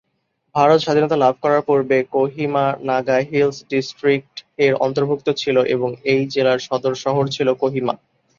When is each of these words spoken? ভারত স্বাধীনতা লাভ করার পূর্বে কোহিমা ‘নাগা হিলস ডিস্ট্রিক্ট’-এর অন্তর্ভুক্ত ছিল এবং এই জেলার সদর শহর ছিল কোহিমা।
ভারত 0.55 0.79
স্বাধীনতা 0.81 1.17
লাভ 1.17 1.35
করার 1.43 1.61
পূর্বে 1.67 1.97
কোহিমা 2.13 2.65
‘নাগা 2.81 3.17
হিলস 3.29 3.57
ডিস্ট্রিক্ট’-এর 3.69 4.73
অন্তর্ভুক্ত 4.85 5.27
ছিল 5.37 5.57
এবং 5.75 5.89
এই 6.11 6.21
জেলার 6.33 6.59
সদর 6.67 6.93
শহর 7.03 7.23
ছিল 7.35 7.47
কোহিমা। 7.61 7.93